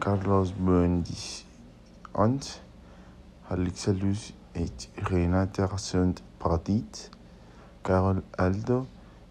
Carlos 0.00 0.52
Bendis 0.58 1.46
Hans, 2.14 2.60
Alexalus 3.48 4.34
et 4.54 4.90
Renata 4.98 5.68
sunt 5.78 6.22
partits. 6.38 7.10
Carol 7.82 8.22
Aldo 8.38 8.86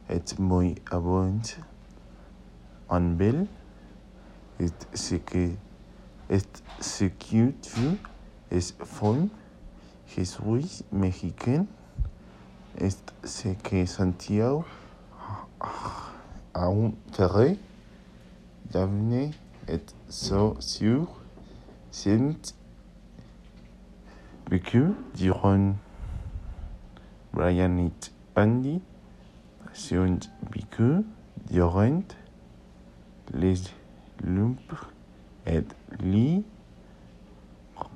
et 0.10 0.24
moi 0.40 0.76
abond 0.92 1.42
en 2.90 3.02
bel 3.02 3.48
et 4.60 4.68
ce 4.94 5.16
que 5.16 5.52
est 6.30 6.64
es 8.52 8.74
fond 8.84 9.30
Jesús 10.08 10.84
mexicain 10.92 11.66
est 12.78 13.14
ce 13.24 13.50
que 13.64 13.86
Santiago 13.86 14.66
a 16.54 16.66
un 16.66 16.92
terrain 17.14 17.56
d'avenir 18.70 19.32
et 19.72 19.96
so 20.10 20.58
sur 20.60 21.08
sent 21.92 22.56
vécu 24.50 24.84
durant 25.16 25.76
Brian 27.32 27.78
et 27.78 28.12
Andy 28.36 28.82
sunt 29.72 30.30
vécu 30.54 31.06
durant 31.50 32.04
les 33.34 33.54
lumpes 34.22 34.76
et 35.48 35.64
les 36.02 36.44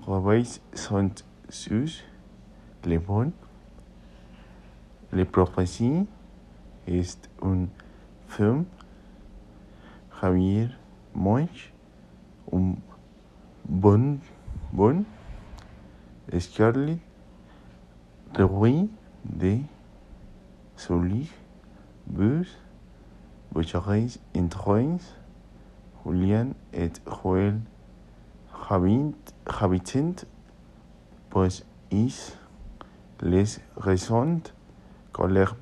travails 0.02 0.62
sont 0.74 1.12
sus 1.50 2.06
les 2.86 3.00
bons 3.00 3.34
les 5.12 5.26
prophéties 5.26 6.08
est 6.88 7.30
un 7.42 7.66
film 8.30 8.64
Javier 10.22 10.70
Monch 11.16 11.74
un 12.52 12.76
bon 13.68 14.20
bon 14.74 15.04
Scarlett 16.38 17.00
le 18.38 18.46
roi 18.46 18.88
de 19.24 19.60
Solis 20.76 21.32
Bus 22.08 22.58
Bucharest 23.54 24.20
Introins 24.36 24.98
Julian 26.06 26.50
et 26.74 26.92
Joel 27.08 27.60
habitant 29.48 30.26
pues 31.30 31.64
is 31.92 32.38
les 33.22 33.58
raisons 33.78 34.42
colères 35.14 35.56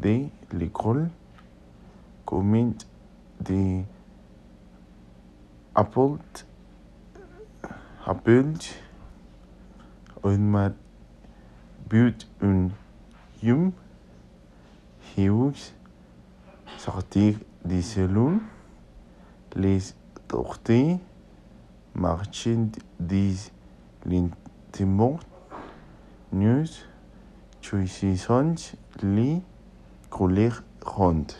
de 0.00 0.26
l'école 0.52 1.10
comment 2.24 2.74
de 3.40 3.82
Apple 5.80 6.18
un 10.24 10.36
mat 10.36 10.74
but 11.88 12.28
un 12.42 12.68
yum 13.42 13.72
Hughes 15.16 15.72
sortir 16.76 17.38
des 17.64 17.80
cellules 17.80 18.40
les 19.56 19.80
torter 20.28 20.98
marchand 21.94 22.68
des 22.98 23.36
l'intimement 24.04 25.18
news 26.30 26.68
choisissons 27.62 28.54
les 29.02 29.40
couleurs 30.10 30.62
rondes 30.84 31.32